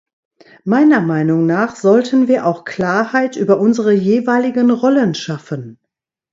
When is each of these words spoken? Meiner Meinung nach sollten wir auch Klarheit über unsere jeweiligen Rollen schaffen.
Meiner 0.63 0.99
Meinung 0.99 1.45
nach 1.45 1.75
sollten 1.75 2.27
wir 2.27 2.47
auch 2.47 2.65
Klarheit 2.65 3.35
über 3.35 3.59
unsere 3.59 3.91
jeweiligen 3.93 4.71
Rollen 4.71 5.13
schaffen. 5.13 5.77